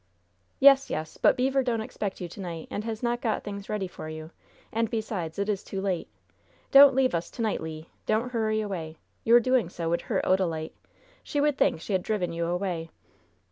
"Yes, 0.59 0.89
yes; 0.89 1.17
but 1.17 1.37
Beever 1.37 1.61
don't 1.61 1.79
expect 1.79 2.19
you 2.19 2.27
to 2.27 2.41
night 2.41 2.67
and 2.71 2.83
has 2.85 3.03
not 3.03 3.21
got 3.21 3.43
things 3.43 3.69
ready 3.69 3.87
for 3.87 4.09
you; 4.09 4.31
and 4.73 4.89
besides 4.89 5.37
it 5.37 5.47
is 5.47 5.63
too 5.63 5.79
late. 5.79 6.07
Don't 6.71 6.95
leave 6.95 7.13
us 7.13 7.29
to 7.29 7.43
night, 7.43 7.61
Le. 7.61 7.83
Don't 8.07 8.31
hurry 8.31 8.61
away! 8.61 8.97
Your 9.23 9.39
doing 9.39 9.69
so 9.69 9.91
would 9.91 10.01
hurt 10.01 10.25
Odalite. 10.25 10.73
She 11.21 11.39
would 11.39 11.55
think 11.55 11.81
she 11.81 11.93
had 11.93 12.01
driven 12.01 12.33
you 12.33 12.47
away." 12.47 12.89